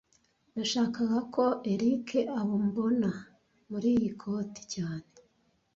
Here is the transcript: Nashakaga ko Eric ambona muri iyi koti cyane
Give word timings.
Nashakaga 0.55 1.17
ko 1.33 1.43
Eric 1.73 2.07
ambona 2.41 3.09
muri 3.69 3.87
iyi 3.97 4.09
koti 4.21 4.61
cyane 4.73 5.07